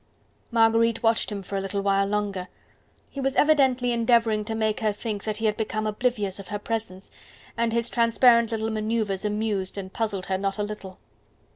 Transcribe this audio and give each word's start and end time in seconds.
Marguerite 0.49 1.03
watched 1.03 1.31
him 1.31 1.43
for 1.43 1.57
a 1.57 1.61
little 1.61 1.81
while 1.83 2.07
longer: 2.07 2.47
he 3.11 3.19
was 3.21 3.35
evidently 3.35 3.91
endeavouring 3.91 4.43
to 4.45 4.55
make 4.55 4.79
her 4.79 4.91
think 4.91 5.25
that 5.25 5.37
he 5.37 5.45
had 5.45 5.55
become 5.55 5.85
oblivious 5.85 6.39
of 6.39 6.47
her 6.47 6.57
presence, 6.57 7.11
and 7.55 7.71
his 7.71 7.87
transparent 7.87 8.49
little 8.51 8.71
manoeuvers 8.71 9.25
amused 9.25 9.77
and 9.77 9.93
puzzled 9.93 10.25
her 10.25 10.39
not 10.39 10.57
a 10.57 10.63
little. 10.63 10.97